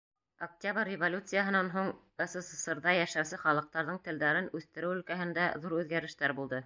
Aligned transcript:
Октябрь 0.43 0.87
революцияһынан 0.91 1.67
һуң 1.73 1.91
СССР-ҙа 2.25 2.95
йәшәүсе 3.01 3.39
халыҡтарҙың 3.43 4.01
телдәрен 4.09 4.49
үҫтереү 4.61 4.97
өлкәһендә 4.99 5.47
ҙур 5.67 5.81
үҙгәрештәр 5.83 6.39
булды. 6.41 6.59